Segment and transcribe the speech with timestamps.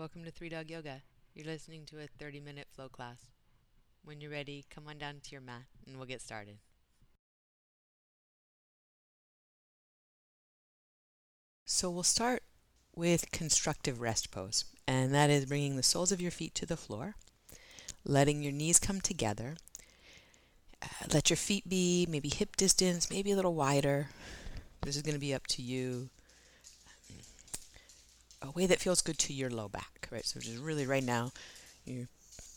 [0.00, 1.02] welcome to Three Dog Yoga.
[1.34, 3.18] You're listening to a 30 minute flow class.
[4.02, 6.56] When you're ready, come on down to your mat and we'll get started.
[11.66, 12.42] So we'll start
[12.96, 16.78] with constructive rest pose, and that is bringing the soles of your feet to the
[16.78, 17.16] floor,
[18.02, 19.58] letting your knees come together.
[20.82, 24.08] Uh, let your feet be maybe hip distance, maybe a little wider.
[24.80, 26.08] This is going to be up to you
[28.42, 30.24] a way that feels good to your low back, right?
[30.24, 31.32] So just really right now,
[31.84, 32.08] you're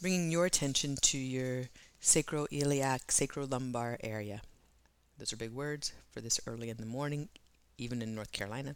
[0.02, 1.66] bringing your attention to your
[2.02, 4.42] sacroiliac, sacrolumbar area.
[5.18, 7.30] Those are big words for this early in the morning,
[7.78, 8.76] even in North Carolina.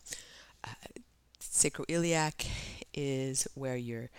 [0.63, 0.69] Uh,
[1.41, 2.47] sacroiliac
[2.93, 4.09] is where your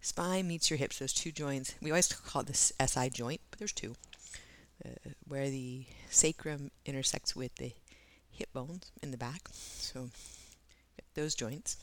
[0.00, 0.98] spine meets your hips.
[0.98, 1.74] Those two joints.
[1.80, 3.94] We always call this SI joint, but there's two.
[4.84, 7.72] Uh, where the sacrum intersects with the
[8.30, 9.48] hip bones in the back.
[9.52, 10.08] So
[11.14, 11.76] those joints.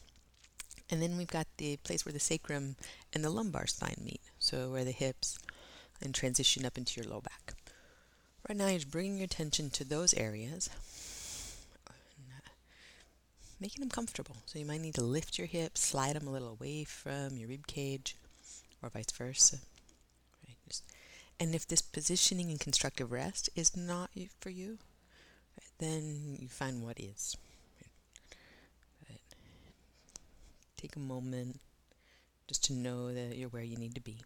[0.89, 2.75] And then we've got the place where the sacrum
[3.13, 5.37] and the lumbar spine meet, so where the hips
[6.01, 7.53] and transition up into your low back.
[8.47, 10.69] Right now, you're bringing your attention to those areas,
[11.89, 11.91] uh,
[13.59, 14.37] making them comfortable.
[14.45, 17.49] So you might need to lift your hips, slide them a little away from your
[17.49, 18.15] rib cage,
[18.81, 19.57] or vice versa.
[20.47, 20.55] Right?
[20.69, 20.83] Just,
[21.37, 24.77] and if this positioning and constructive rest is not for you,
[25.79, 27.35] then you find what is.
[30.77, 31.59] Take a moment
[32.47, 34.21] just to know that you're where you need to be.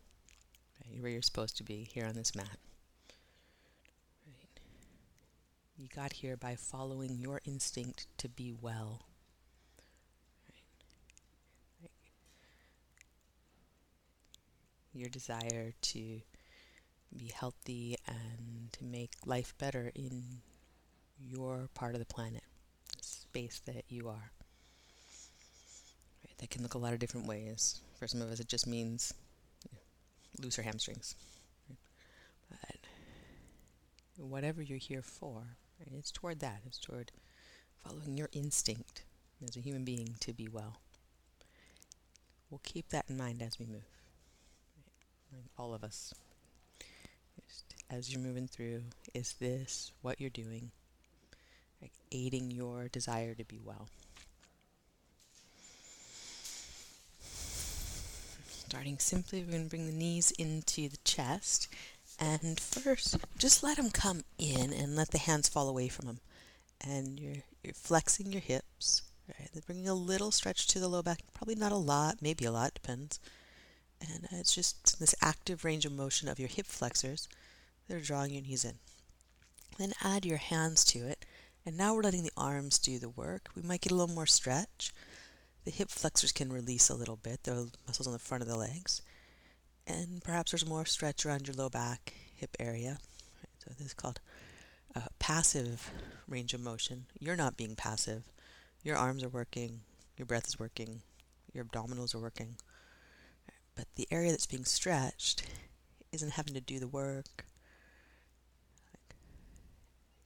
[0.79, 0.93] Right?
[0.93, 2.57] You're where you're supposed to be here on this mat.
[4.27, 4.59] Right?
[5.77, 9.03] You got here by following your instinct to be well.
[14.93, 16.21] Your desire to
[17.15, 20.41] be healthy and to make life better in
[21.17, 22.43] your part of the planet,
[22.97, 24.31] the space that you are
[26.41, 27.79] that can look a lot of different ways.
[27.97, 29.13] For some of us, it just means
[29.63, 31.15] you know, looser hamstrings.
[32.49, 32.79] But
[34.17, 35.43] whatever you're here for,
[35.79, 36.61] right, it's toward that.
[36.65, 37.11] It's toward
[37.85, 39.03] following your instinct
[39.47, 40.79] as a human being to be well.
[42.49, 43.87] We'll keep that in mind as we move.
[45.31, 45.45] Right?
[45.57, 46.13] All of us.
[47.47, 48.81] Just as you're moving through,
[49.13, 50.71] is this what you're doing?
[51.81, 53.87] Like aiding your desire to be well?
[58.71, 61.67] Starting simply, we're going to bring the knees into the chest.
[62.17, 66.19] And first, just let them come in and let the hands fall away from them.
[66.79, 69.49] And you're, you're flexing your hips, right?
[69.51, 72.51] They're bringing a little stretch to the low back, probably not a lot, maybe a
[72.51, 73.19] lot, depends.
[73.99, 77.27] And uh, it's just this active range of motion of your hip flexors
[77.89, 78.75] that are drawing your knees in.
[79.79, 81.25] Then add your hands to it.
[81.65, 83.49] And now we're letting the arms do the work.
[83.53, 84.93] We might get a little more stretch.
[85.63, 88.57] The hip flexors can release a little bit, the muscles on the front of the
[88.57, 89.01] legs.
[89.85, 92.97] And perhaps there's more stretch around your low back, hip area.
[93.59, 94.19] So this is called
[94.95, 95.91] a passive
[96.27, 97.05] range of motion.
[97.19, 98.23] You're not being passive.
[98.83, 99.81] Your arms are working,
[100.17, 101.01] your breath is working,
[101.53, 102.55] your abdominals are working.
[103.75, 105.43] But the area that's being stretched
[106.11, 107.45] isn't having to do the work.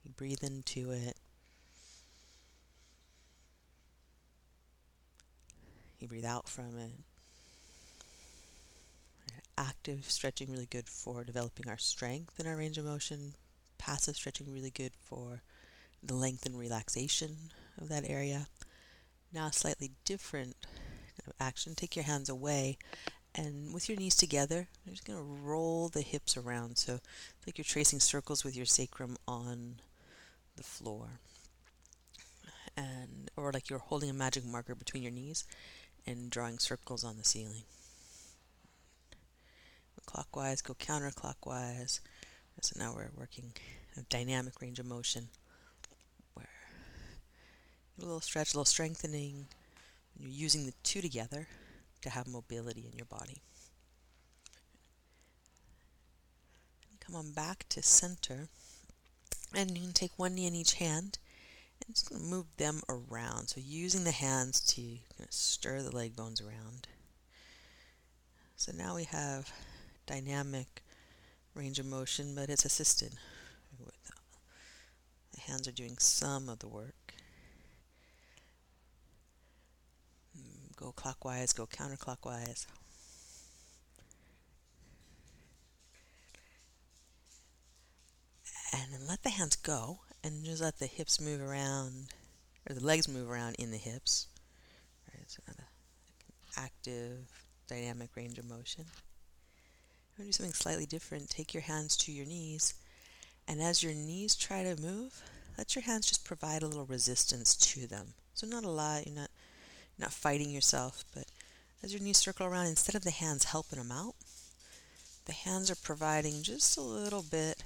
[0.02, 1.16] You breathe into it,
[6.00, 6.92] You breathe out from it.
[9.58, 13.34] Active stretching really good for developing our strength and our range of motion.
[13.78, 15.42] Passive stretching really good for
[16.02, 17.36] the length and relaxation
[17.80, 18.48] of that area.
[19.32, 20.56] Now, slightly different
[21.40, 21.74] action.
[21.74, 22.78] Take your hands away
[23.36, 26.78] and with your knees together, you're just going to roll the hips around.
[26.78, 29.76] So it's like you're tracing circles with your sacrum on
[30.56, 31.20] the floor.
[32.76, 35.44] And or like you're holding a magic marker between your knees
[36.06, 37.62] and drawing circles on the ceiling.
[40.06, 42.00] Clockwise, go counterclockwise.
[42.62, 43.52] So now we're working
[43.96, 45.28] a dynamic range of motion
[46.34, 46.48] where
[47.98, 49.46] a little stretch, a little strengthening.
[50.18, 51.48] You're using the two together
[52.02, 53.42] to have mobility in your body.
[57.00, 58.48] Come on back to center.
[59.54, 61.18] And you can take one knee in each hand
[61.86, 63.48] I'm just going to move them around.
[63.48, 64.98] So using the hands to
[65.30, 66.88] stir the leg bones around.
[68.56, 69.52] So now we have
[70.06, 70.82] dynamic
[71.54, 73.12] range of motion, but it's assisted.
[75.32, 77.14] The hands are doing some of the work.
[80.36, 82.66] Mm, go clockwise, go counterclockwise.
[88.72, 92.08] And then let the hands go and just let the hips move around,
[92.68, 94.26] or the legs move around in the hips.
[95.14, 95.40] Right, so
[96.56, 97.18] active
[97.68, 98.86] dynamic range of motion.
[98.88, 101.30] I'm going to do something slightly different.
[101.30, 102.74] Take your hands to your knees,
[103.46, 105.22] and as your knees try to move,
[105.56, 108.14] let your hands just provide a little resistance to them.
[108.34, 109.30] So not a lot, you're not,
[109.96, 111.26] you're not fighting yourself, but
[111.84, 114.14] as your knees circle around, instead of the hands helping them out,
[115.26, 117.62] the hands are providing just a little bit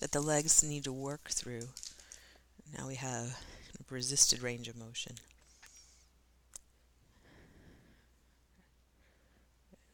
[0.00, 1.68] that the legs need to work through.
[2.72, 3.36] Now we have
[3.94, 5.12] resisted range of motion.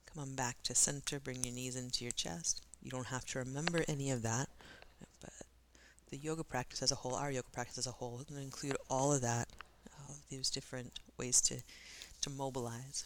[0.06, 2.62] Come on back to center, bring your knees into your chest.
[2.82, 4.49] You don't have to remember any of that,
[5.20, 5.32] but
[6.11, 9.12] the yoga practice as a whole, our yoga practice as a whole, going include all
[9.12, 9.49] of that,
[9.99, 11.56] all of these different ways to,
[12.23, 13.05] to mobilize.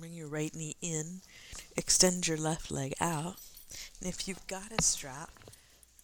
[0.00, 1.20] Bring your right knee in,
[1.76, 3.36] extend your left leg out,
[4.00, 5.30] and if you've got a strap,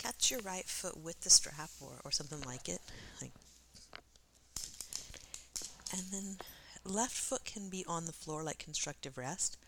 [0.01, 2.81] catch your right foot with the strap or, or something like it.
[3.21, 3.33] Like,
[5.93, 6.37] and then
[6.85, 9.59] left foot can be on the floor like constructive rest.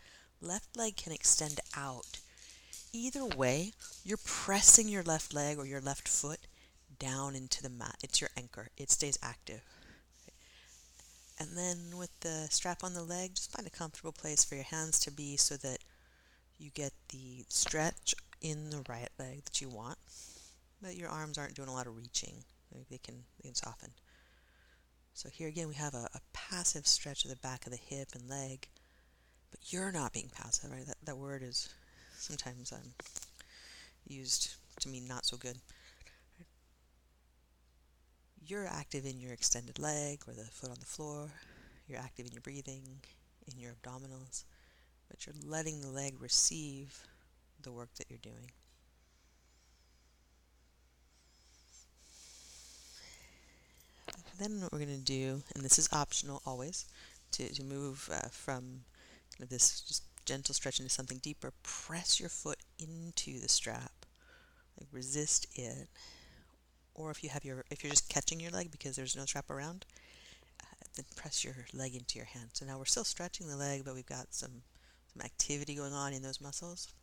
[0.41, 2.19] Left leg can extend out.
[2.91, 3.71] Either way,
[4.03, 6.39] you're pressing your left leg or your left foot
[6.99, 7.97] down into the mat.
[8.03, 8.69] It's your anchor.
[8.77, 9.61] It stays active.
[11.39, 14.63] And then with the strap on the leg, just find a comfortable place for your
[14.63, 15.79] hands to be so that
[16.59, 19.97] you get the stretch in the right leg that you want,
[20.81, 22.43] but your arms aren't doing a lot of reaching.
[22.89, 23.91] They can, they can soften.
[25.13, 28.09] So here again, we have a, a passive stretch of the back of the hip
[28.13, 28.67] and leg,
[29.51, 30.85] but you're not being passive, right?
[30.85, 31.69] That, that word is
[32.17, 32.93] sometimes um,
[34.05, 35.57] used to mean not so good.
[38.45, 41.29] You're active in your extended leg or the foot on the floor.
[41.87, 42.83] You're active in your breathing,
[43.47, 44.43] in your abdominals,
[45.09, 47.03] but you're letting the leg receive
[47.63, 48.51] the work that you're doing.
[54.39, 56.85] Then what we're going to do, and this is optional always,
[57.33, 58.81] to, to move uh, from
[59.31, 63.91] kind of this just gentle stretch into something deeper, press your foot into the strap.
[64.79, 65.87] Like resist it.
[66.95, 69.49] Or if you have your if you're just catching your leg because there's no strap
[69.49, 69.85] around,
[70.61, 70.65] uh,
[70.95, 72.49] then press your leg into your hand.
[72.53, 74.63] So now we're still stretching the leg, but we've got some
[75.11, 76.93] some activity going on in those muscles.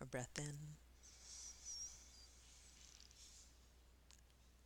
[0.00, 0.54] Or breath in.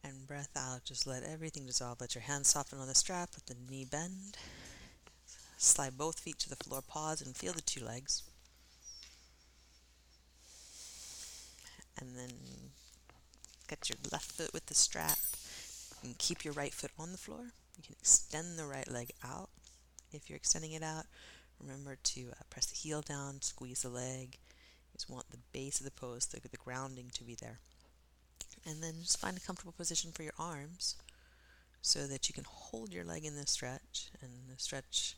[0.05, 2.01] And breath out, just let everything dissolve.
[2.01, 4.37] Let your hands soften on the strap, let the knee bend.
[5.57, 8.25] Slide both feet to the floor, pause, and feel the two legs.
[12.01, 12.33] And then
[13.69, 15.19] get your left foot with the strap.
[16.03, 17.53] And keep your right foot on the floor.
[17.77, 19.51] You can extend the right leg out.
[20.13, 21.05] If you're extending it out,
[21.61, 24.39] remember to uh, press the heel down, squeeze the leg.
[25.09, 27.59] Want the base of the pose, the, the grounding to be there.
[28.65, 30.97] And then just find a comfortable position for your arms
[31.81, 35.17] so that you can hold your leg in the stretch and the stretch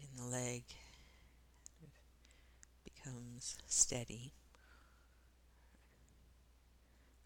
[0.00, 0.62] in the leg
[2.84, 4.32] becomes steady.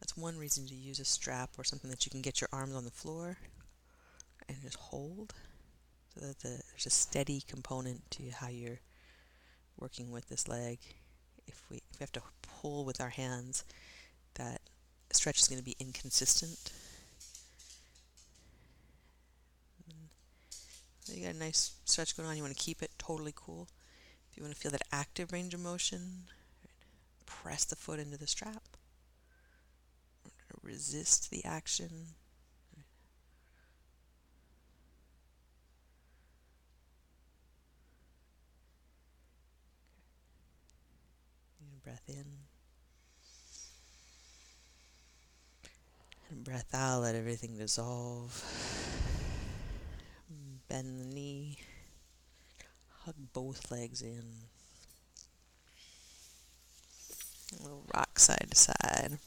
[0.01, 2.75] That's one reason to use a strap or something that you can get your arms
[2.75, 3.37] on the floor
[4.49, 5.35] and just hold
[6.15, 8.81] so that the, there's a steady component to how you're
[9.79, 10.79] working with this leg.
[11.71, 13.65] We, if we have to pull with our hands,
[14.35, 14.61] that
[15.13, 16.73] stretch is going to be inconsistent.
[19.91, 21.17] Mm.
[21.17, 22.37] You got a nice stretch going on.
[22.37, 23.69] You want to keep it totally cool.
[24.31, 26.25] If you want to feel that active range of motion,
[27.25, 28.63] press the foot into the strap.
[30.63, 31.91] Resist the action.
[41.87, 42.25] Breath in.
[46.29, 48.43] And breath out, let everything dissolve.
[50.69, 51.59] Bend the knee.
[53.05, 54.25] Hug both legs in.
[57.57, 59.19] A little rock side to side.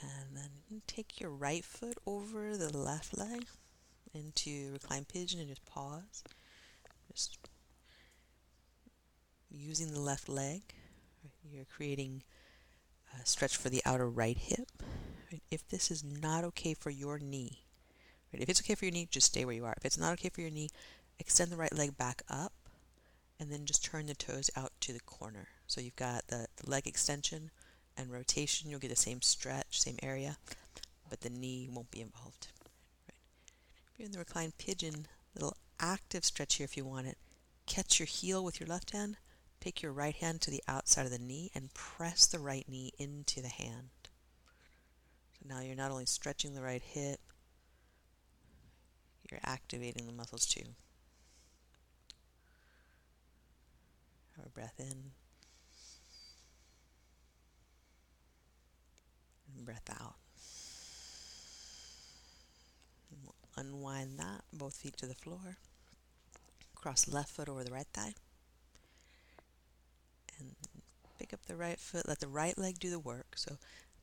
[0.00, 3.46] And then take your right foot over the left leg
[4.14, 6.22] into recline pigeon and just pause.
[7.12, 7.47] Just
[9.50, 10.62] using the left leg.
[11.50, 12.22] You're creating
[13.20, 14.70] a stretch for the outer right hip.
[15.50, 17.64] If this is not okay for your knee,
[18.32, 19.74] if it's okay for your knee, just stay where you are.
[19.76, 20.68] If it's not okay for your knee,
[21.18, 22.52] extend the right leg back up
[23.40, 25.48] and then just turn the toes out to the corner.
[25.66, 27.50] So you've got the, the leg extension
[27.96, 28.68] and rotation.
[28.68, 30.36] You'll get the same stretch, same area,
[31.08, 32.48] but the knee won't be involved.
[33.08, 37.18] If you're in the reclined pigeon, little active stretch here if you want it.
[37.66, 39.16] Catch your heel with your left hand,
[39.60, 42.92] take your right hand to the outside of the knee, and press the right knee
[42.98, 43.90] into the hand.
[45.32, 47.20] So now you're not only stretching the right hip,
[49.30, 50.62] you're activating the muscles too.
[54.36, 55.12] Have a breath in
[59.56, 60.14] and breath out.
[63.10, 65.58] And we'll unwind that, both feet to the floor.
[66.74, 68.14] Cross left foot over the right thigh.
[71.18, 73.34] Pick up the right foot, let the right leg do the work.
[73.36, 73.58] So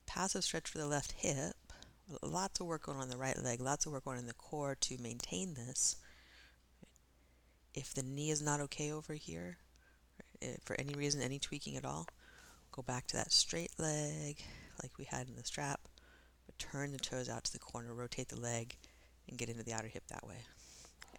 [0.06, 1.56] passive stretch for the left hip.
[2.22, 4.34] Lots of work going on the right leg, lots of work going on in the
[4.34, 5.96] core to maintain this.
[7.74, 9.58] If the knee is not okay over here,
[10.40, 12.06] eh, for any reason, any tweaking at all,
[12.70, 14.40] go back to that straight leg
[14.82, 15.80] like we had in the strap,
[16.46, 18.76] but turn the toes out to the corner, rotate the leg,
[19.28, 20.44] and get into the outer hip that way.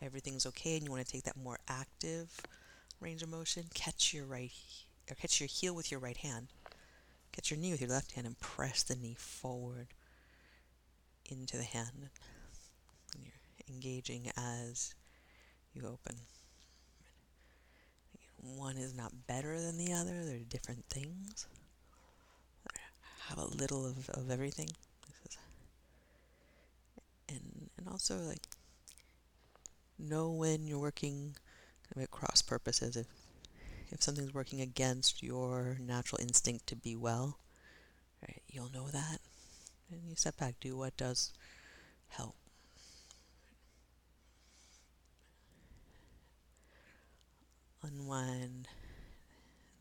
[0.02, 2.30] Everything's okay, and you want to take that more active
[3.00, 3.64] range of motion.
[3.74, 4.52] Catch your right,
[5.10, 6.48] or catch your heel with your right hand.
[7.32, 9.88] Catch your knee with your left hand, and press the knee forward
[11.30, 12.10] into the hand.
[13.16, 13.34] And you're
[13.70, 14.96] engaging as
[15.74, 16.16] you open.
[18.38, 21.48] One is not better than the other, they're different things.
[23.28, 24.70] Have a little of, of everything.
[27.30, 28.48] And and also like
[30.00, 31.36] know when you're working
[31.84, 32.96] kind of at cross purposes.
[32.96, 33.08] If
[33.90, 37.40] if something's working against your natural instinct to be well,
[38.22, 39.20] right, you'll know that.
[39.92, 41.32] And you step back, do what does
[42.10, 42.36] help.
[47.82, 48.68] Unwind.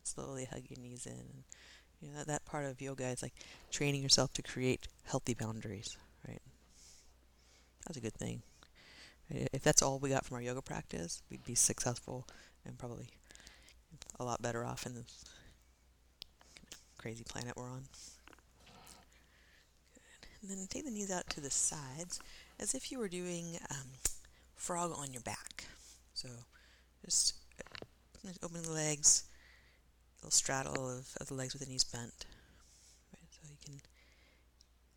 [0.03, 1.43] Slowly hug your knees in.
[2.01, 3.33] You know, that, that part of yoga is like
[3.71, 5.97] training yourself to create healthy boundaries,
[6.27, 6.41] right?
[7.85, 8.41] That's a good thing.
[9.29, 12.25] If that's all we got from our yoga practice, we'd be successful
[12.65, 13.09] and probably
[14.19, 15.25] a lot better off in this
[16.97, 17.83] crazy planet we're on.
[20.21, 20.49] Good.
[20.49, 22.19] And then take the knees out to the sides
[22.59, 23.87] as if you were doing um,
[24.55, 25.65] frog on your back.
[26.13, 26.29] So
[27.05, 27.35] just
[28.43, 29.23] open the legs,
[30.19, 32.25] little straddle of, of the legs with the knees bent.
[33.13, 33.79] Right, so you can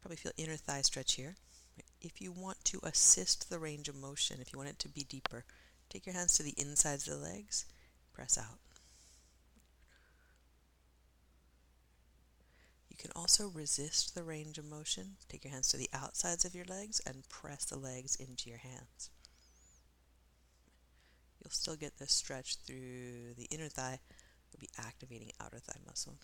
[0.01, 1.37] probably feel inner thigh stretch here.
[2.01, 5.05] If you want to assist the range of motion, if you want it to be
[5.05, 5.45] deeper,
[5.91, 7.67] take your hands to the insides of the legs,
[8.15, 8.59] press out.
[13.01, 15.17] Can also resist the range of motion.
[15.29, 18.59] Take your hands to the outsides of your legs and press the legs into your
[18.59, 19.09] hands.
[21.43, 24.01] You'll still get this stretch through the inner thigh.
[24.53, 26.19] You'll be activating outer thigh muscle.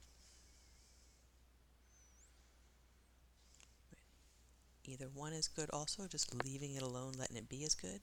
[4.85, 8.02] Either one is good also, just leaving it alone, letting it be is good.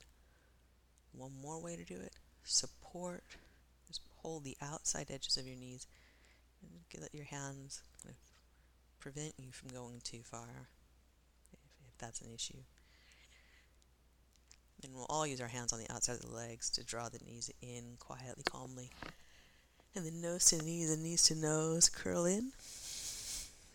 [1.11, 2.13] One more way to do it,
[2.43, 3.23] support,
[3.87, 5.85] just hold the outside edges of your knees
[6.61, 8.32] and let your hands kind of
[9.03, 10.69] prevent you from going too far,
[11.51, 12.59] if, if that's an issue.
[14.81, 17.19] And we'll all use our hands on the outside of the legs to draw the
[17.19, 18.91] knees in quietly, calmly.
[19.93, 22.53] And then nose to knees and knees to nose, curl in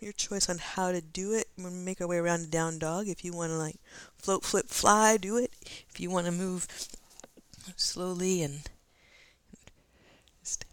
[0.01, 1.49] your choice on how to do it.
[1.59, 3.09] We'll make our way around to down dog.
[3.09, 3.77] If you want to like
[4.17, 5.53] float, flip, fly, do it.
[5.91, 6.67] If you want to move
[7.77, 8.61] slowly and
[10.41, 10.65] just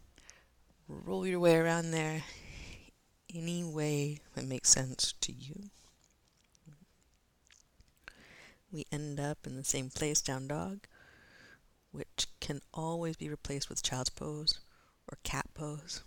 [0.88, 2.24] roll your way around there
[3.36, 5.70] any way that makes sense to you.
[8.72, 10.88] We end up in the same place, down dog,
[11.92, 14.60] which can always be replaced with child's pose
[15.08, 16.01] or cat pose.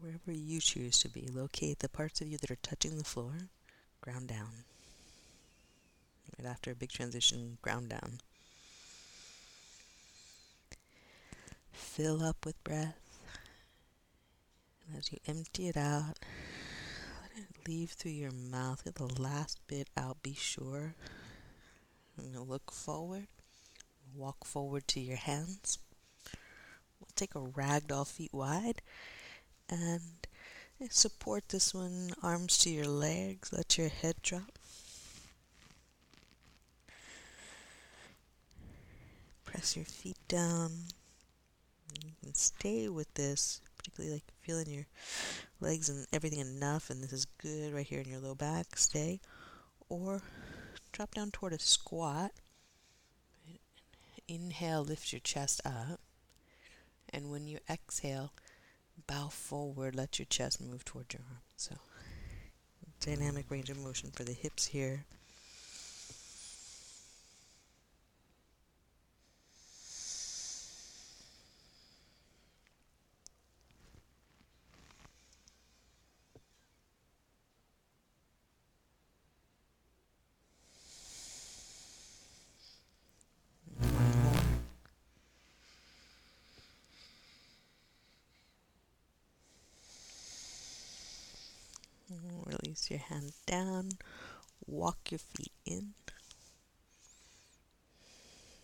[0.00, 3.32] wherever you choose to be, locate the parts of you that are touching the floor,
[4.00, 4.64] ground down.
[6.38, 8.20] Right after a big transition, ground down.
[11.90, 13.18] Fill up with breath.
[14.86, 16.20] And as you empty it out,
[17.20, 18.84] let it leave through your mouth.
[18.84, 20.94] Get the last bit out, be sure.
[22.16, 23.26] And look forward.
[24.14, 25.78] Walk forward to your hands.
[27.00, 28.82] We'll take a ragdoll feet wide
[29.68, 30.00] and
[30.90, 34.58] support this one, arms to your legs, let your head drop.
[39.44, 40.70] Press your feet down.
[42.04, 44.86] You can stay with this, particularly like feeling your
[45.60, 48.76] legs and everything enough, and this is good right here in your low back.
[48.76, 49.20] Stay.
[49.88, 50.22] Or
[50.92, 52.32] drop down toward a squat.
[54.28, 56.00] Inhale, lift your chest up.
[57.12, 58.32] And when you exhale,
[59.06, 61.40] bow forward, let your chest move toward your arm.
[61.56, 61.74] So,
[63.00, 65.04] dynamic range of motion for the hips here.
[92.70, 93.90] Release your hand down.
[94.64, 95.94] Walk your feet in.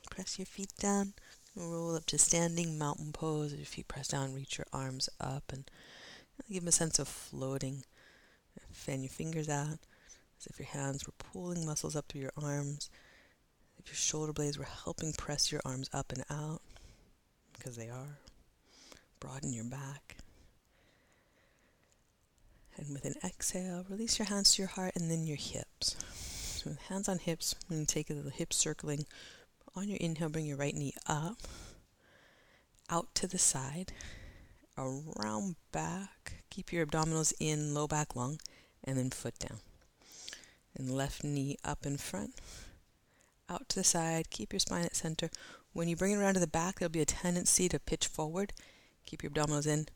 [0.08, 1.14] Press your feet down.
[1.56, 3.52] Roll up to standing mountain pose.
[3.52, 4.32] Your feet press down.
[4.32, 5.68] Reach your arms up and
[6.48, 7.82] give them a sense of floating.
[8.70, 9.80] Fan your fingers out
[10.38, 12.88] as if your hands were pulling muscles up through your arms.
[13.80, 16.62] If your shoulder blades were helping press your arms up and out,
[17.58, 18.18] because they are.
[19.18, 20.18] Broaden your back.
[22.78, 25.96] And with an exhale, release your hands to your heart and then your hips.
[26.62, 29.06] So with hands on hips, you take the hips circling.
[29.74, 31.38] On your inhale, bring your right knee up,
[32.88, 33.92] out to the side,
[34.78, 36.42] around back.
[36.50, 38.40] Keep your abdominals in, low back long,
[38.84, 39.58] and then foot down.
[40.74, 42.34] And left knee up in front,
[43.48, 44.30] out to the side.
[44.30, 45.30] Keep your spine at center.
[45.72, 48.52] When you bring it around to the back, there'll be a tendency to pitch forward.
[49.04, 49.86] Keep your abdominals in,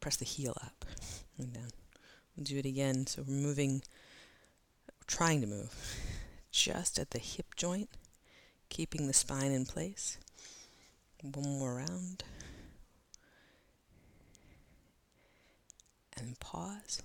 [0.00, 0.84] press the heel up
[1.38, 1.81] and down.
[2.40, 3.06] Do it again.
[3.06, 3.82] So we're moving,
[5.06, 5.74] trying to move
[6.50, 7.90] just at the hip joint,
[8.68, 10.18] keeping the spine in place.
[11.22, 12.24] One more round.
[16.16, 17.00] And pause.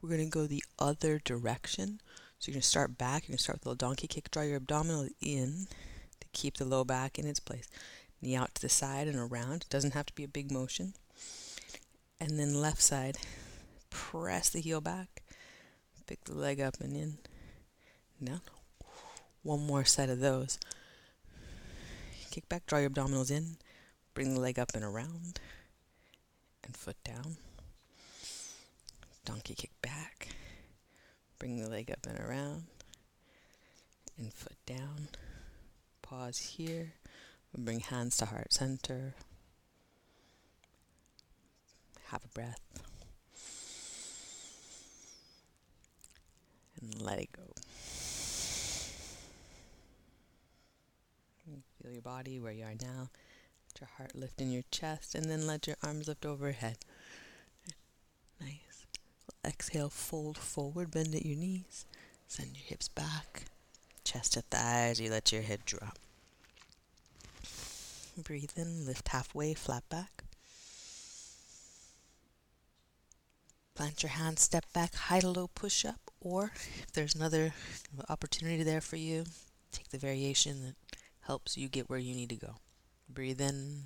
[0.00, 2.00] We're going to go the other direction.
[2.38, 3.22] So you're going to start back.
[3.22, 4.30] You're going to start with a little donkey kick.
[4.30, 5.68] Draw your abdominal in
[6.20, 7.68] to keep the low back in its place.
[8.20, 9.62] Knee out to the side and around.
[9.62, 10.94] It doesn't have to be a big motion.
[12.20, 13.18] And then left side
[13.90, 15.22] press the heel back,
[16.06, 17.18] pick the leg up and in,
[18.22, 18.40] down.
[19.42, 20.58] One more set of those.
[22.30, 23.56] Kick back, draw your abdominals in,
[24.14, 25.40] bring the leg up and around,
[26.64, 27.36] and foot down.
[29.24, 30.28] Donkey kick back,
[31.38, 32.64] bring the leg up and around,
[34.18, 35.08] and foot down.
[36.02, 36.92] Pause here.
[37.56, 39.14] Bring hands to heart center.
[42.08, 42.60] Have a breath.
[46.92, 47.42] And let it go.
[51.82, 53.10] Feel your body where you are now.
[53.68, 56.78] Let your heart lift in your chest and then let your arms lift overhead.
[58.40, 58.86] Nice.
[59.44, 61.84] Exhale, fold forward, bend at your knees.
[62.26, 63.44] Send your hips back.
[64.04, 65.98] Chest to thighs, you let your head drop.
[68.20, 70.24] Breathe in, lift halfway, flat back.
[73.74, 77.54] Plant your hands, step back, high to low push up or if there's another
[78.08, 79.24] opportunity there for you,
[79.70, 80.74] take the variation that
[81.20, 82.56] helps you get where you need to go.
[83.08, 83.84] Breathe in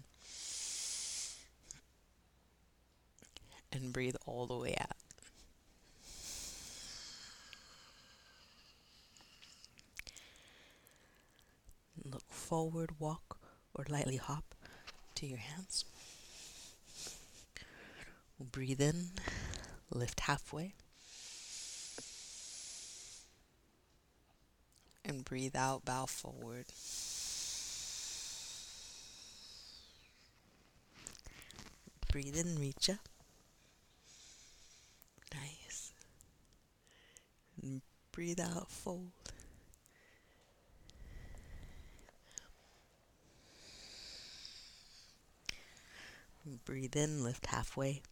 [3.71, 4.97] and breathe all the way out.
[12.03, 13.39] Look forward, walk,
[13.75, 14.55] or lightly hop
[15.17, 15.85] to your hands.
[18.41, 19.11] Breathe in,
[19.93, 20.73] lift halfway.
[25.05, 26.67] And breathe out, bow forward.
[32.11, 33.09] Breathe in, reach up.
[35.33, 35.93] Nice.
[37.63, 37.83] And
[38.13, 39.11] breathe out, fold.
[46.65, 48.03] Breathe in, lift halfway.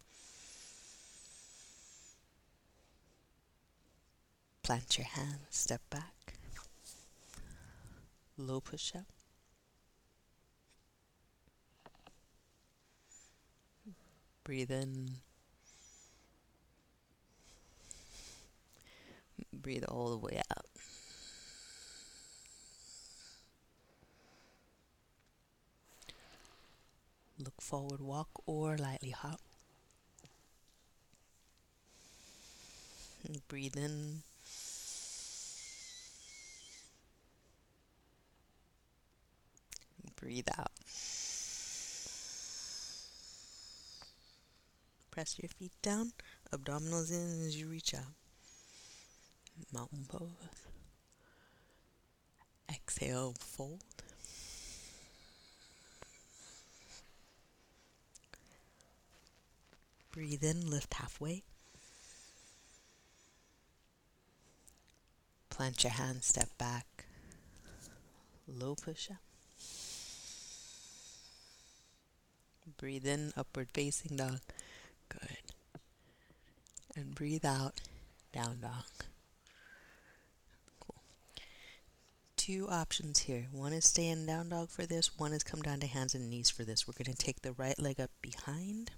[4.63, 6.18] Plant your hands, step back
[8.39, 9.05] low push up.
[14.45, 15.11] Breathe in.
[19.53, 20.67] Breathe all the way out.
[27.39, 29.41] Look forward, walk, or lightly hop.
[33.49, 34.23] breathe in.
[40.21, 40.73] Breathe out.
[45.11, 46.13] Press your feet down,
[46.53, 48.15] abdominals in as you reach out.
[49.73, 50.29] Mountain pose.
[52.71, 53.83] Exhale, fold.
[60.13, 61.43] Breathe in, lift halfway.
[65.51, 66.87] Plant your hands, step back.
[68.47, 69.28] Low push up.
[72.77, 74.41] Breathe in, upward facing dog.
[75.09, 75.39] Good.
[76.97, 77.81] And breathe out,
[78.33, 78.85] down dog.
[80.81, 81.01] Cool.
[82.37, 83.47] Two options here.
[83.53, 85.19] One is stay in down dog for this.
[85.19, 86.87] One is come down to hands and knees for this.
[86.87, 88.91] We're going to take the right leg up behind,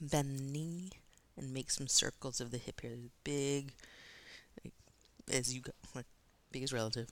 [0.00, 0.90] bend the knee,
[1.36, 2.96] and make some circles of the hip here.
[3.24, 3.72] Big
[5.32, 5.72] as you go,
[6.52, 7.08] biggest relative.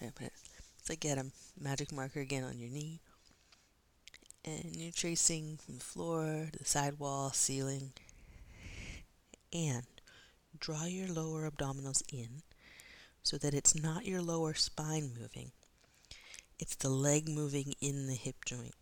[0.00, 0.30] Yeah, but
[0.78, 1.26] it's like get a
[1.60, 3.00] magic marker again on your knee,
[4.44, 7.92] and you're tracing from the floor to the sidewall, ceiling,
[9.52, 9.86] and
[10.58, 12.42] draw your lower abdominals in
[13.22, 15.52] so that it's not your lower spine moving,
[16.58, 18.74] it's the leg moving in the hip joint.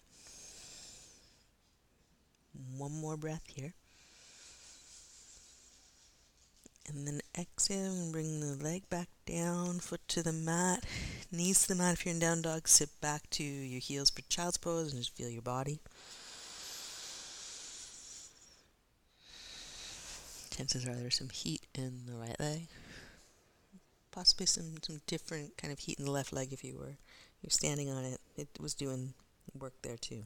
[2.77, 3.75] One more breath here.
[6.92, 10.85] And then exhale and bring the leg back down, foot to the mat,
[11.31, 11.94] knees to the mat.
[11.94, 15.16] If you're in down dog, sit back to your heels for child's pose and just
[15.16, 15.81] feel your body.
[20.50, 22.66] Chances are there's some heat in the right leg.
[24.11, 26.96] Possibly some, some different kind of heat in the left leg if you were
[27.42, 28.20] you're standing on it.
[28.37, 29.14] It was doing
[29.59, 30.24] work there too.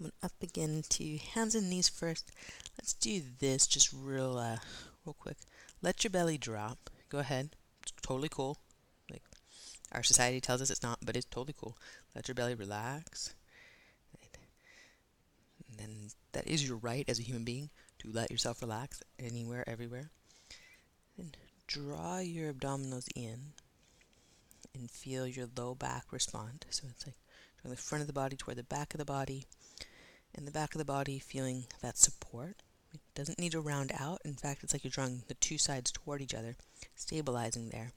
[0.00, 2.32] Coming up again to hands and knees first.
[2.78, 4.56] Let's do this just real, uh,
[5.04, 5.36] real quick.
[5.82, 6.88] Let your belly drop.
[7.10, 7.50] Go ahead.
[7.82, 8.56] It's totally cool.
[9.10, 9.20] Like
[9.92, 11.76] our society tells us it's not, but it's totally cool.
[12.14, 13.34] Let your belly relax.
[15.68, 19.68] And then that is your right as a human being to let yourself relax anywhere,
[19.68, 20.08] everywhere.
[21.18, 21.32] Then
[21.66, 23.52] draw your abdominals in
[24.74, 26.64] and feel your low back respond.
[26.70, 27.16] So it's like
[27.60, 29.44] from the front of the body toward the back of the body
[30.36, 32.62] in the back of the body, feeling that support.
[32.92, 34.20] It doesn't need to round out.
[34.24, 36.56] In fact, it's like you're drawing the two sides toward each other,
[36.94, 37.92] stabilizing there.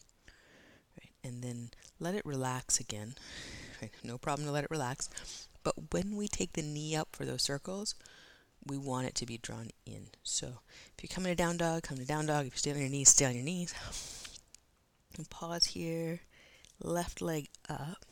[0.99, 1.11] Right?
[1.23, 3.15] And then let it relax again.
[3.81, 3.91] Right?
[4.01, 5.09] No problem to let it relax.
[5.61, 7.95] But when we take the knee up for those circles,
[8.65, 10.07] we want it to be drawn in.
[10.23, 10.59] So
[10.95, 12.45] if you're coming to down dog, come to down dog.
[12.45, 13.73] If you're staying on your knees, stay on your knees.
[15.15, 16.21] And pause here.
[16.81, 18.03] Left leg up.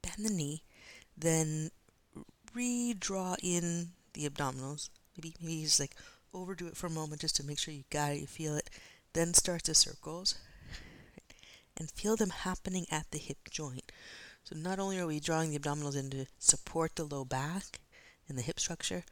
[0.00, 0.62] Bend the knee.
[1.18, 1.72] Then
[2.56, 4.88] redraw in the abdominals.
[5.16, 5.94] Maybe maybe just like
[6.32, 8.70] overdo it for a moment just to make sure you got it, you feel it.
[9.12, 10.36] Then start the circles
[11.76, 13.92] and feel them happening at the hip joint.
[14.44, 17.80] So not only are we drawing the abdominals in to support the low back
[18.28, 19.04] and the hip structure,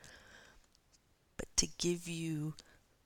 [1.37, 2.55] but to give you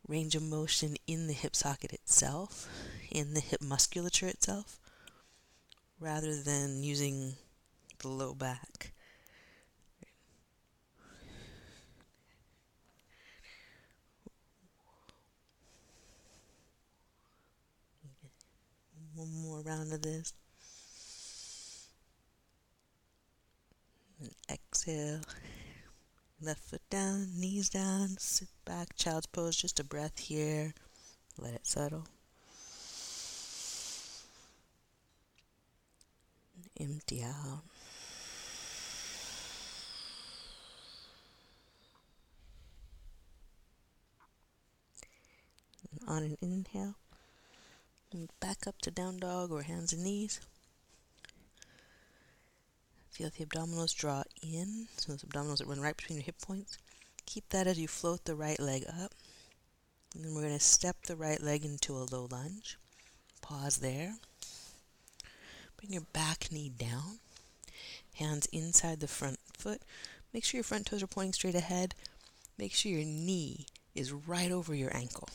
[0.06, 2.68] range of motion in the hip socket itself,
[3.10, 4.78] in the hip musculature itself,
[6.00, 7.34] rather than using
[8.00, 8.92] the low back.
[19.18, 20.32] One more round of this.
[24.20, 25.22] And exhale.
[26.40, 30.72] Left foot down, knees down, sit back, child's pose, just a breath here.
[31.36, 32.06] Let it settle.
[36.78, 37.64] Empty out.
[45.90, 46.94] And on an inhale,
[48.12, 50.40] and back up to down dog or hands and knees.
[53.10, 56.78] Feel the abdominals draw in, so those abdominals that run right between your hip points.
[57.26, 59.12] Keep that as you float the right leg up.
[60.14, 62.78] And then we're going to step the right leg into a low lunge.
[63.42, 64.14] Pause there.
[65.76, 67.18] Bring your back knee down.
[68.14, 69.82] Hands inside the front foot.
[70.32, 71.94] Make sure your front toes are pointing straight ahead.
[72.56, 75.28] Make sure your knee is right over your ankle.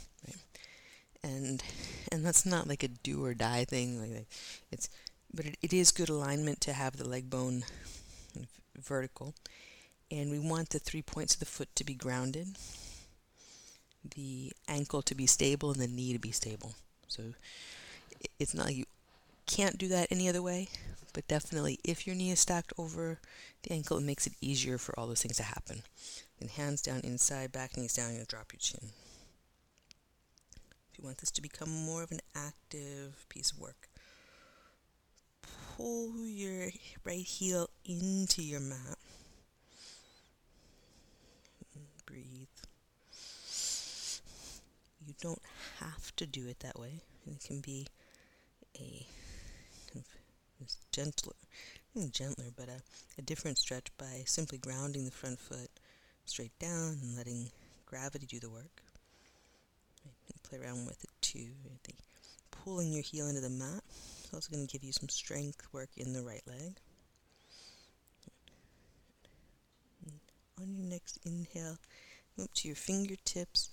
[1.24, 1.64] And
[2.12, 4.00] and that's not like a do or die thing.
[4.00, 4.28] Like
[4.72, 4.90] it's
[5.34, 7.64] but it, it is good alignment to have the leg bone
[8.80, 9.34] vertical.
[10.12, 12.50] And we want the three points of the foot to be grounded,
[14.16, 16.74] the ankle to be stable, and the knee to be stable.
[17.08, 17.24] So
[18.40, 18.86] it's not like you
[19.46, 20.70] can't do that any other way,
[21.14, 23.20] but definitely if your knee is stacked over
[23.64, 25.84] the ankle, it makes it easier for all those things to happen.
[26.40, 28.92] Then hands down inside, back knees down, you drop your chin.
[31.04, 33.89] Want this to become more of an active piece of work,
[35.76, 36.70] pull your
[37.04, 38.98] right heel into your mat.
[42.06, 42.48] Breathe.
[45.06, 45.42] You don't
[45.82, 47.02] have to do it that way.
[47.28, 47.88] It can be
[48.80, 49.06] a
[50.94, 51.34] gentler,
[52.12, 52.82] gentler, but a,
[53.18, 55.70] a different stretch by simply grounding the front foot
[56.24, 57.52] straight down and letting
[57.86, 58.82] gravity do the work.
[60.54, 61.48] Play around with it too.
[62.52, 63.84] Pulling your heel into the mat
[64.24, 66.78] It's also going to give you some strength work in the right leg.
[70.06, 70.20] And
[70.62, 71.78] on your next inhale,
[72.38, 73.70] move to your fingertips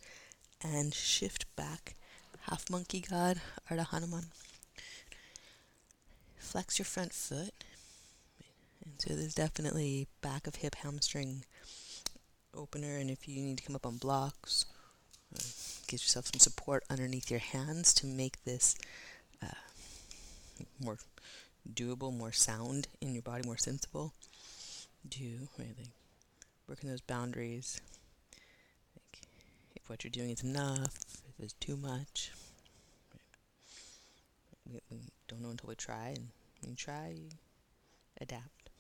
[0.63, 1.95] and shift back.
[2.43, 3.41] Half monkey god,
[3.71, 4.27] Ardha Hanuman.
[6.39, 7.65] Flex your front foot.
[8.85, 11.45] And so there's definitely back of hip hamstring
[12.55, 14.65] opener, and if you need to come up on blocks,
[15.91, 18.77] gives yourself some support underneath your hands to make this
[19.43, 19.49] uh,
[20.79, 20.99] more
[21.75, 24.15] doable, more sound in your body, more sensible.
[25.09, 25.91] Do really
[26.69, 27.81] working those boundaries.
[28.95, 29.23] Like
[29.75, 30.95] if what you're doing is enough,
[31.29, 32.31] if it's too much.
[34.73, 36.29] We, we don't know until we try, and
[36.61, 37.31] when you try, you
[38.21, 38.71] adapt.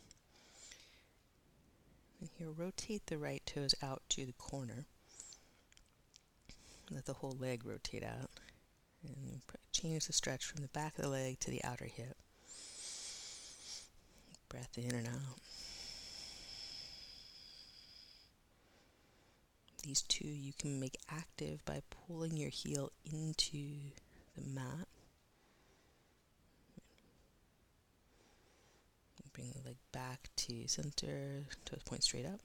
[2.20, 4.86] And here, rotate the right toes out to the corner.
[6.92, 8.30] Let the whole leg rotate out.
[9.02, 9.40] And
[9.72, 12.16] change the stretch from the back of the leg to the outer hip.
[14.48, 15.38] Breath in and out.
[19.84, 23.92] These two you can make active by pulling your heel into
[24.36, 24.86] the mat.
[29.32, 32.40] Bring the leg back to center, toes point straight up.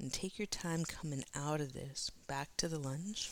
[0.00, 3.30] And take your time coming out of this back to the lunge.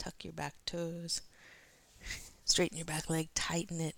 [0.00, 1.20] Tuck your back toes.
[2.44, 3.94] Straighten your back leg, tighten it,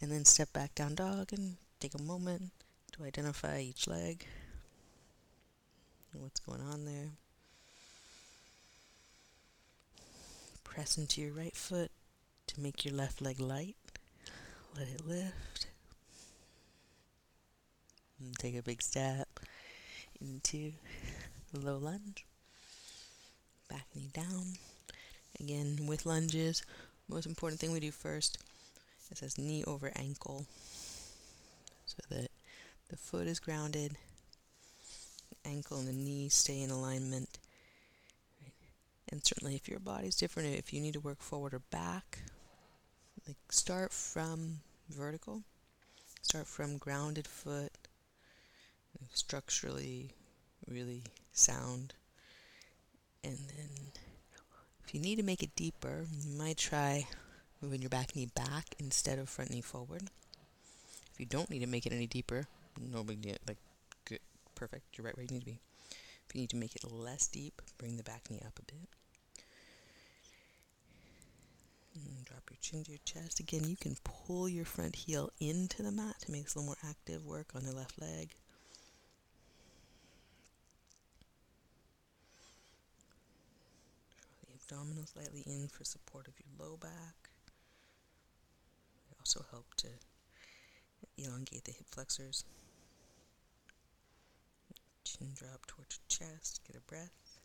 [0.00, 2.50] and then step back down dog and take a moment
[2.92, 4.26] to identify each leg
[6.18, 7.10] what's going on there.
[10.64, 11.90] Press into your right foot
[12.48, 13.76] to make your left leg light.
[14.76, 15.66] Let it lift.
[18.18, 19.28] And take a big step
[20.20, 20.72] into
[21.52, 22.24] low lunge.
[23.68, 24.56] Back knee down.
[25.40, 26.62] Again, with lunges,
[27.08, 28.38] most important thing we do first
[29.10, 30.46] it says knee over ankle
[31.84, 32.30] so that
[32.88, 33.96] the foot is grounded
[35.44, 37.38] ankle and the knee stay in alignment.
[39.10, 42.20] And certainly, if your body's different, if you need to work forward or back,
[43.26, 45.42] like start from vertical,
[46.22, 47.72] start from grounded foot,
[49.12, 50.12] structurally
[50.68, 51.94] really sound,
[53.24, 53.99] and then
[54.90, 57.06] if you need to make it deeper, you might try
[57.62, 60.02] moving your back knee back instead of front knee forward.
[61.12, 63.36] If you don't need to make it any deeper, no big deal.
[63.46, 63.58] Like
[64.04, 64.18] good,
[64.56, 64.82] perfect.
[64.98, 65.60] You're right where you need to be.
[66.28, 68.88] If you need to make it less deep, bring the back knee up a bit.
[71.94, 73.38] And drop your chin to your chest.
[73.38, 76.74] Again, you can pull your front heel into the mat to make this a little
[76.74, 78.30] more active work on the left leg.
[84.18, 87.30] Draw the abdominals slightly in for support of your low back.
[89.08, 89.88] They also help to
[91.18, 92.44] elongate the hip flexors.
[95.04, 96.60] Chin drop towards your chest.
[96.66, 97.40] Get a breath.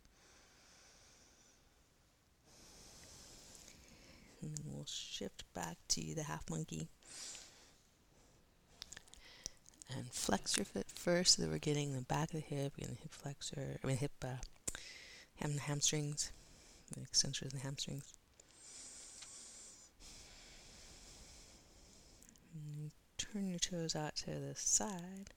[4.42, 6.88] And then we'll shift back to the half monkey.
[9.96, 12.96] And flex your foot first so that we're getting the back of the hip, getting
[12.96, 14.38] the hip flexor, I mean hip, uh,
[15.40, 16.32] ham, hamstrings,
[16.93, 18.13] the extensors and hamstrings.
[22.54, 25.32] And turn your toes out to the side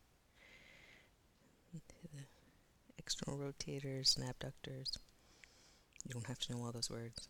[2.15, 2.25] the
[2.99, 4.93] external rotators and abductors.
[6.05, 7.29] You don't have to know all those words.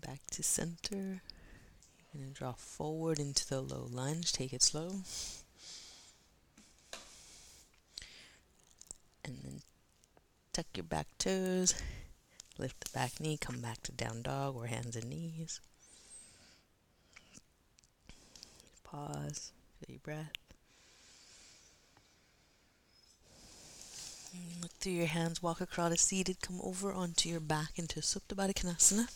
[0.00, 1.22] Back to center.
[2.12, 4.32] You're going to draw forward into the low lunge.
[4.32, 5.02] Take it slow.
[9.26, 9.60] and then
[10.52, 11.74] tuck your back toes,
[12.58, 15.60] lift the back knee, come back to down dog or hands and knees.
[18.84, 20.32] Pause, feel your breath.
[24.60, 28.54] look through your hands, walk across seated, come over onto your back into Supta Baddha
[28.54, 29.08] Konasana.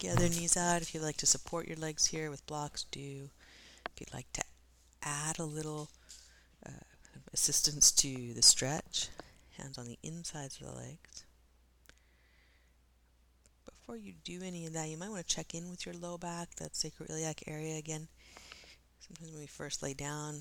[0.00, 0.80] Together, knees out.
[0.80, 3.28] If you'd like to support your legs here with blocks, do.
[3.84, 4.42] If you'd like to
[5.02, 5.90] add a little
[6.66, 6.70] uh,
[7.34, 9.08] assistance to the stretch,
[9.58, 11.26] hands on the insides of the legs.
[13.66, 16.16] Before you do any of that, you might want to check in with your low
[16.16, 18.08] back, that sacroiliac area again.
[19.00, 20.40] Sometimes when we first lay down,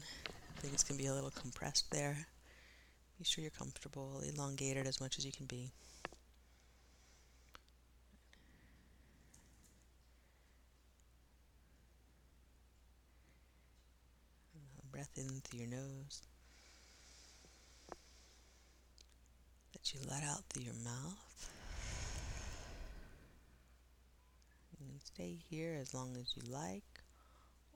[0.60, 2.28] things can be a little compressed there.
[3.18, 5.74] Be sure you're comfortable, elongated as much as you can be.
[15.16, 16.22] Breath in through your nose
[19.74, 21.50] that you let out through your mouth.
[24.72, 26.84] You can stay here as long as you like,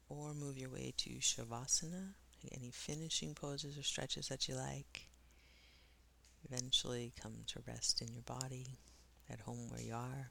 [0.10, 2.14] or move your way to Shavasana,
[2.52, 5.08] any finishing poses or stretches that you like.
[6.50, 8.66] eventually come to rest in your body
[9.30, 10.30] at home where you are.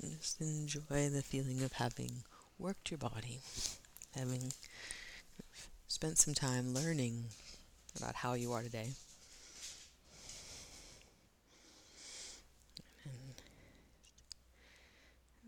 [0.00, 2.22] Just enjoy the feeling of having
[2.58, 3.40] worked your body,
[4.16, 4.52] having
[5.88, 7.24] spent some time learning
[7.96, 8.90] about how you are today.
[13.04, 13.34] And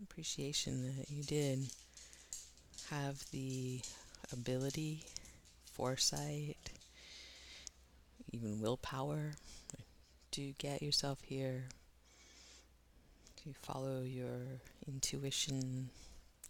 [0.03, 1.59] appreciation that you did
[2.89, 3.81] have the
[4.31, 5.03] ability,
[5.65, 6.57] foresight,
[8.31, 9.33] even willpower
[10.31, 11.65] to get yourself here,
[13.43, 15.89] to follow your intuition,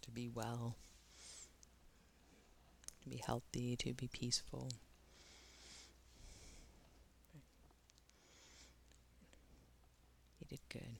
[0.02, 0.76] to be well,
[3.02, 4.68] to be healthy, to be peaceful.
[10.40, 10.98] You did good.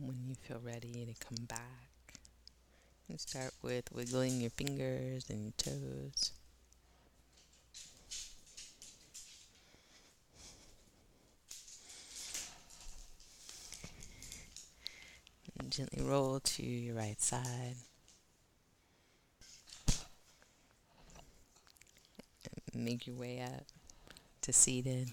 [0.00, 1.60] When you feel ready to come back.
[3.08, 6.32] And start with wiggling your fingers and your toes.
[15.58, 17.76] And gently roll to your right side.
[22.72, 23.66] And make your way up
[24.42, 25.10] to seated.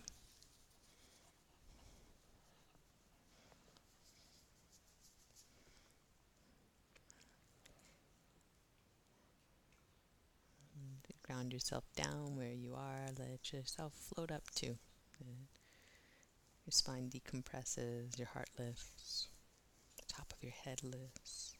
[11.37, 13.05] Ground yourself down where you are.
[13.19, 14.77] Let yourself float up too.
[16.65, 19.27] your spine decompresses, your heart lifts,
[19.97, 21.53] the top of your head lifts.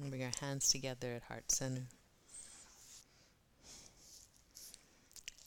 [0.00, 1.82] And bring our hands together at heart center.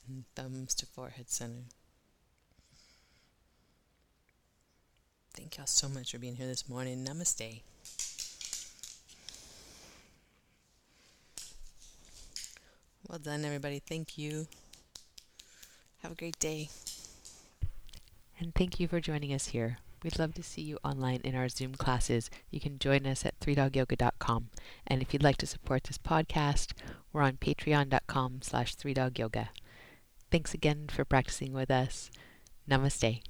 [0.09, 1.63] And thumbs to forehead center.
[5.33, 7.05] Thank y'all so much for being here this morning.
[7.05, 7.61] Namaste.
[13.13, 13.77] Well done, everybody.
[13.77, 14.47] Thank you.
[16.01, 16.69] Have a great day.
[18.39, 19.77] And thank you for joining us here.
[20.01, 22.31] We'd love to see you online in our Zoom classes.
[22.49, 24.49] You can join us at 3dogyoga.com.
[24.87, 26.71] And if you'd like to support this podcast,
[27.13, 29.49] we're on patreon.com slash 3dogyoga.
[30.31, 32.09] Thanks again for practicing with us.
[32.67, 33.21] Namaste.